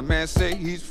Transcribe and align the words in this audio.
The 0.00 0.06
man 0.06 0.26
say 0.28 0.54
he's 0.54 0.89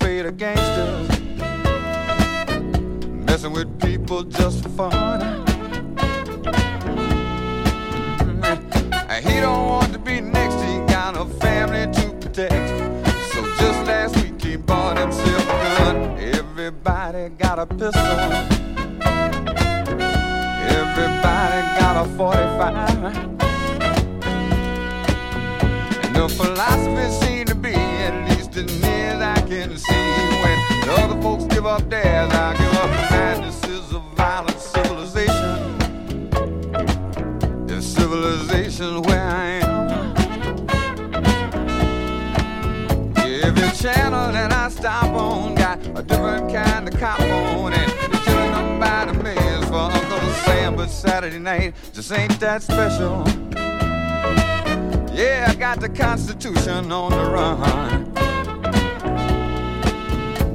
the 55.79 55.87
Constitution 55.87 56.91
on 56.91 57.11
the 57.11 57.31
run. 57.31 58.13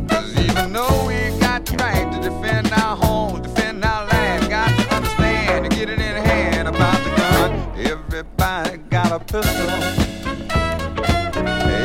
Cause 0.07 0.37
even 0.39 0.73
though 0.73 1.07
we 1.07 1.39
got 1.41 1.65
the 1.65 1.77
right 1.77 2.13
to 2.13 2.29
defend 2.29 2.71
our 2.73 2.95
home, 2.95 3.41
defend 3.41 3.83
our 3.85 4.07
land, 4.07 4.51
got 4.51 4.69
to 4.69 4.95
understand 4.95 5.71
to 5.71 5.77
get 5.77 5.89
it 5.89 5.99
in 5.99 6.17
hand 6.25 6.69
about 6.69 7.03
the 7.05 7.11
gun. 7.17 7.53
Everybody 7.79 8.77
got 8.91 9.13
a 9.13 9.19
pistol. 9.19 9.71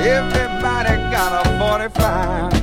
Everybody 0.04 0.96
got 1.10 1.46
a 1.46 1.60
45. 1.60 2.59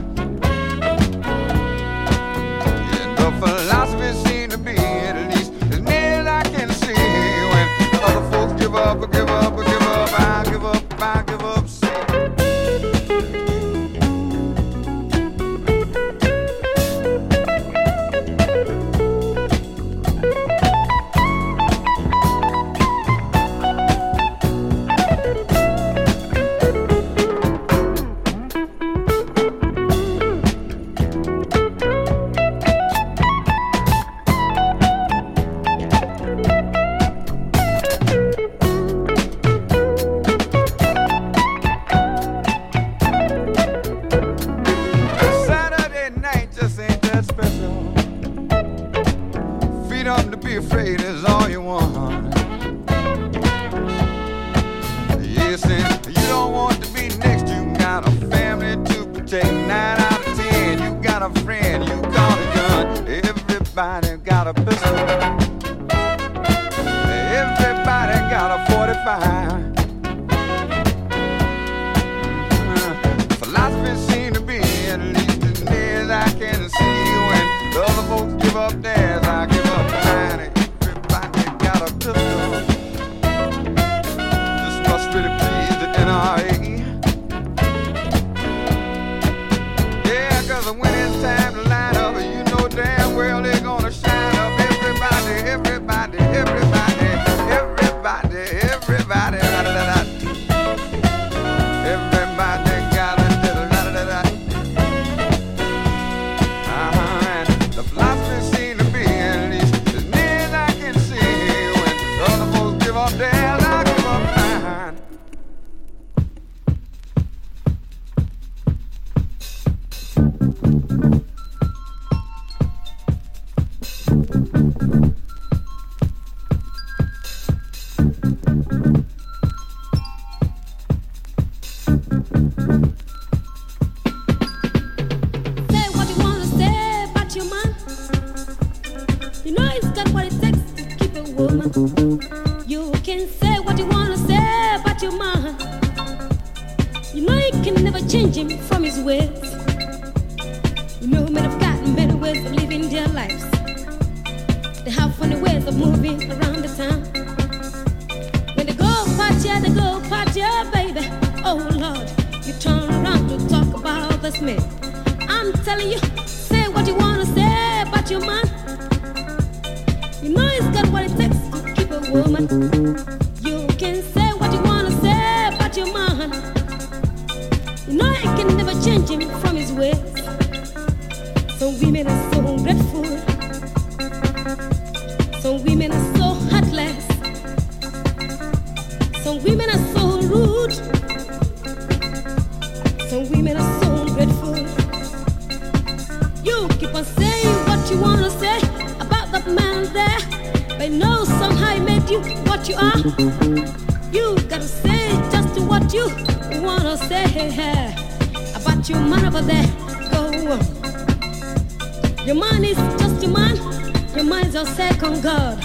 a 214.57 214.65
second 214.65 215.23
God, 215.23 215.63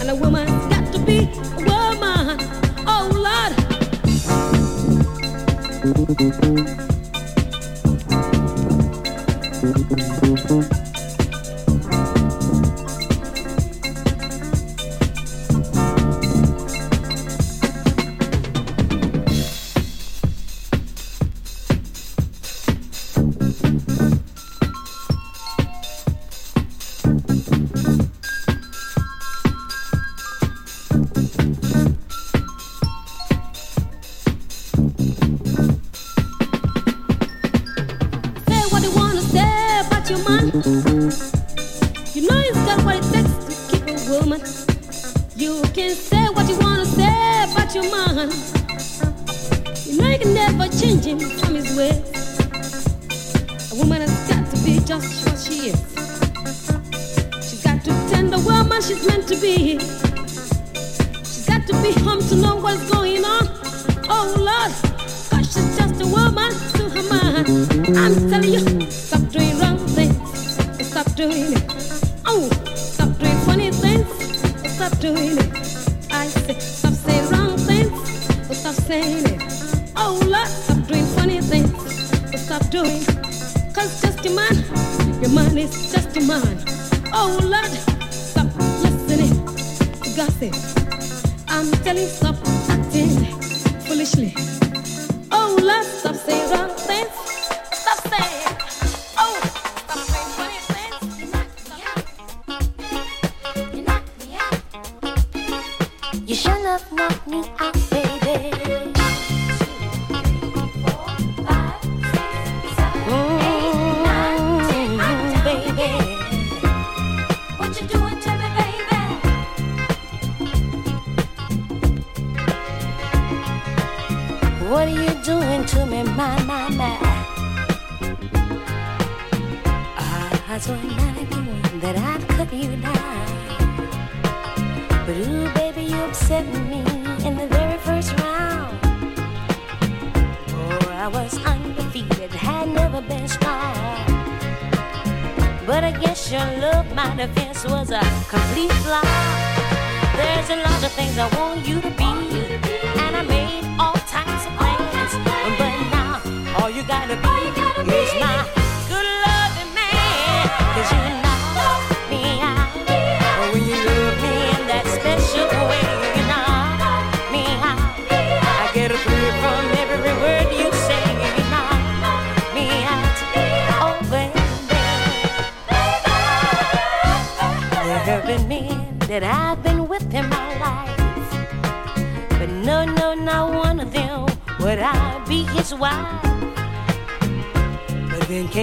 and 0.00 0.10
a 0.10 0.14
woman's 0.14 0.50
got 0.66 0.92
to 0.92 0.98
be 0.98 1.18
a 1.18 1.64
woman. 1.64 2.38
Oh 2.86 3.08
Lord. 3.14 3.64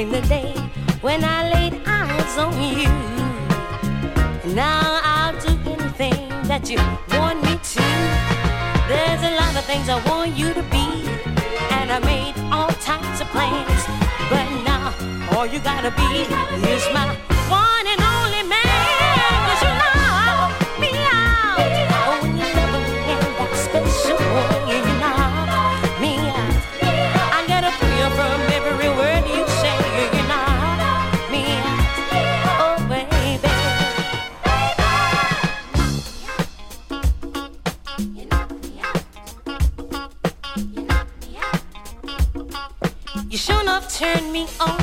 the 0.10 0.22
day 0.22 0.52
when 1.02 1.24
I 1.24 1.52
laid 1.54 1.82
eyes 1.86 2.38
on 2.38 2.54
you. 2.62 2.90
Now 4.56 5.00
I'll 5.04 5.40
do 5.40 5.52
anything 5.70 6.30
that 6.48 6.70
you 6.70 6.78
want 7.16 7.44
me 7.44 7.54
to. 7.76 7.86
There's 8.90 9.22
a 9.22 9.36
lot 9.36 9.56
of 9.56 9.64
things 9.66 9.90
I 9.90 10.02
want 10.10 10.36
you 10.36 10.54
to 10.54 10.64
be, 10.64 10.88
and 11.78 11.92
I 11.92 12.00
made 12.00 12.34
all 12.52 12.70
types 12.82 13.22
of 13.22 13.28
plans. 13.28 13.82
But 14.30 14.46
now 14.66 14.94
all 15.34 15.46
you 15.46 15.60
gotta 15.60 15.92
be 15.92 16.26
is 16.72 16.84
my 16.94 17.21
turn 44.02 44.32
me 44.32 44.48
on. 44.60 44.81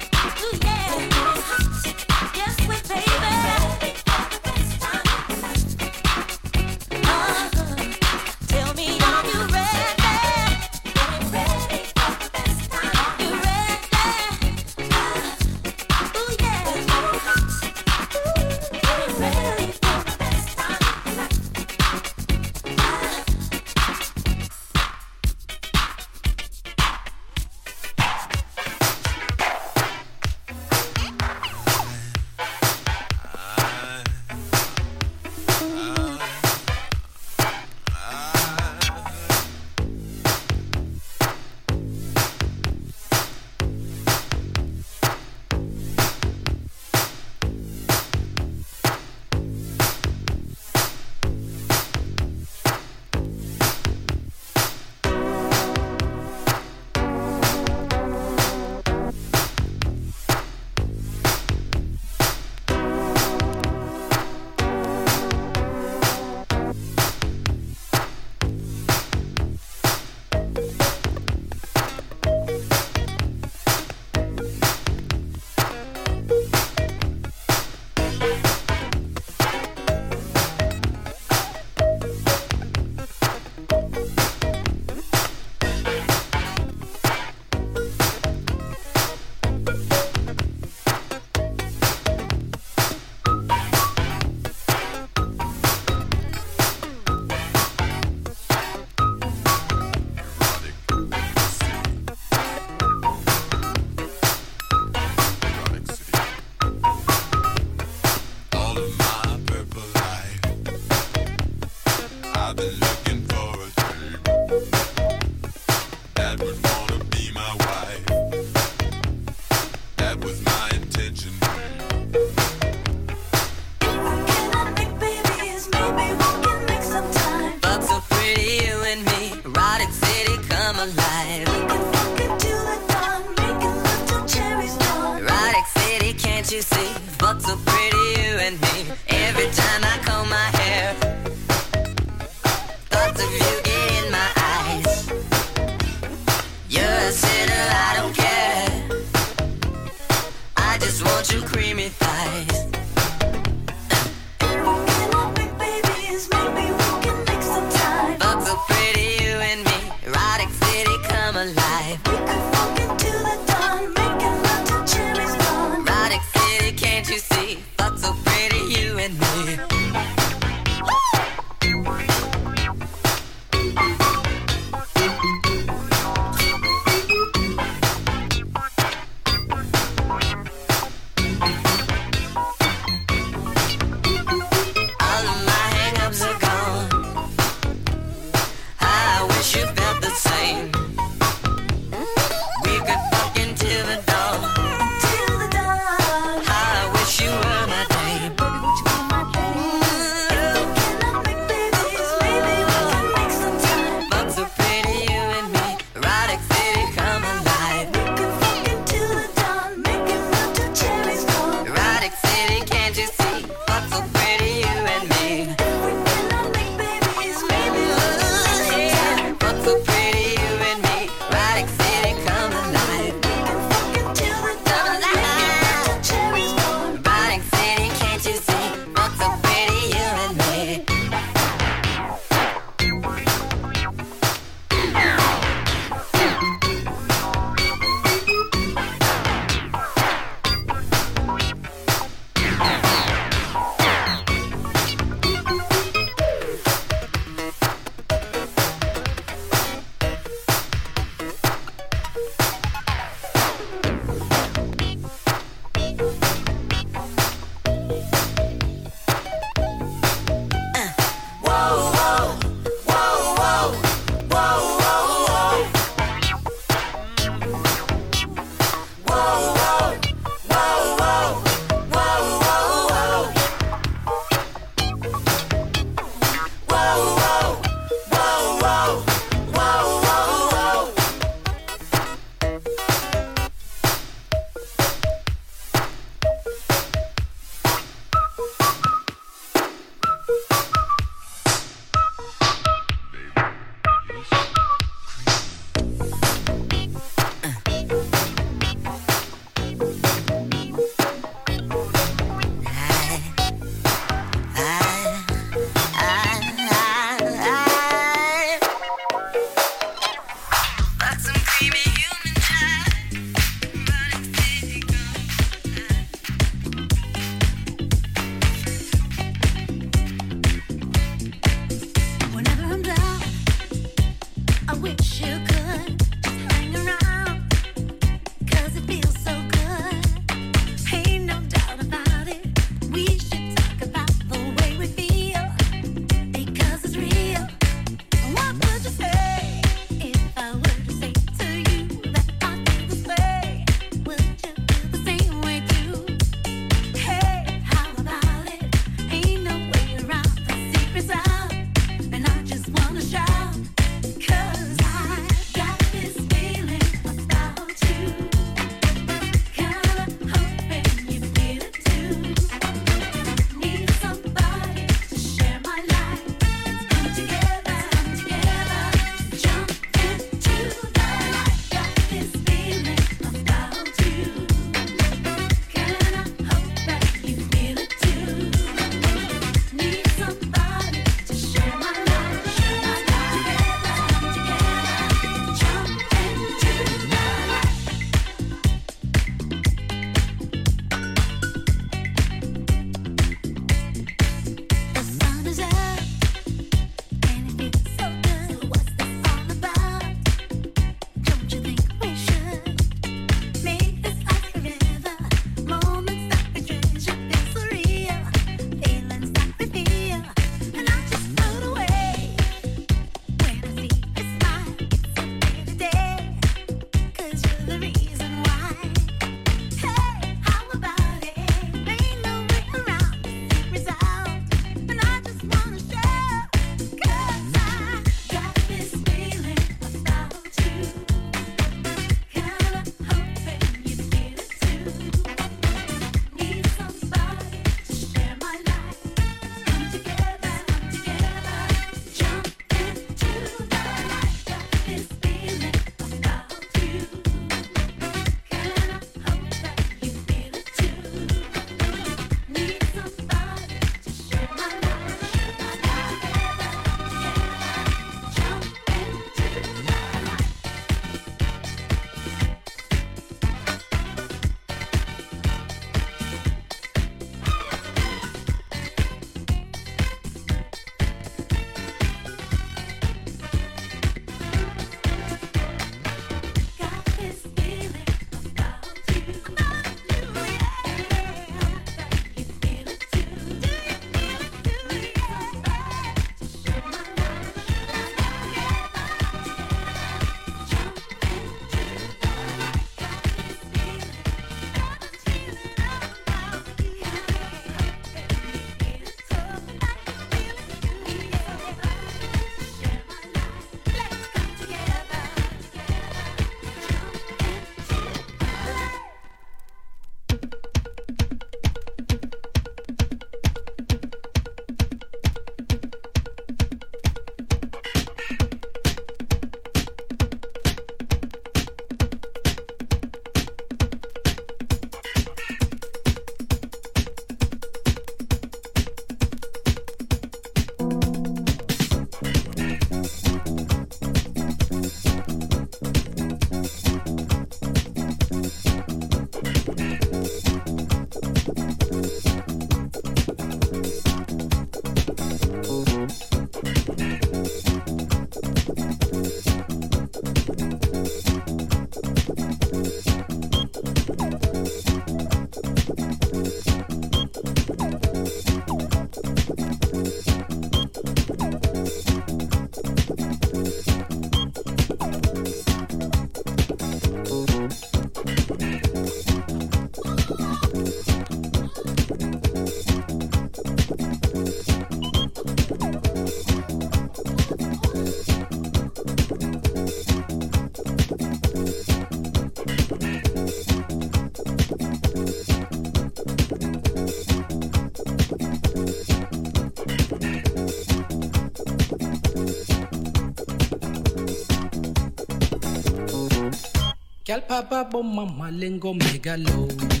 Gal 597.31 597.47
papa 597.47 597.87
bom 597.87 598.03
mama 598.03 598.51
lengo 598.51 598.91
megalo. 598.91 600.00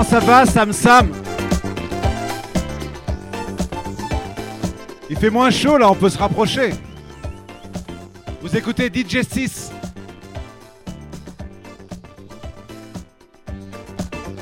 Comment 0.00 0.08
ça 0.08 0.20
va, 0.20 0.46
Sam 0.46 0.72
Sam 0.72 1.12
Il 5.10 5.16
fait 5.18 5.28
moins 5.28 5.50
chaud 5.50 5.76
là, 5.76 5.90
on 5.90 5.94
peut 5.94 6.08
se 6.08 6.16
rapprocher. 6.16 6.70
Vous 8.40 8.56
écoutez 8.56 8.88
DJ 8.88 9.20
6. 9.30 9.70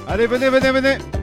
Allez, 0.08 0.28
venez, 0.28 0.48
venez, 0.48 0.70
venez. 0.70 1.17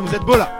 vous 0.00 0.14
êtes 0.14 0.24
beau 0.24 0.36
là. 0.36 0.55